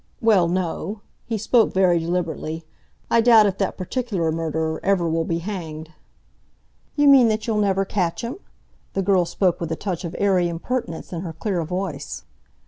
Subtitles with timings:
[0.19, 2.65] "Well, no." He spoke very deliberately.
[3.11, 5.91] "I doubt if that particular murderer ever will be hanged."
[6.95, 8.37] "You mean that you'll never catch him?"
[8.93, 12.23] the girl spoke with a touch of airy impertinence in her clear voice.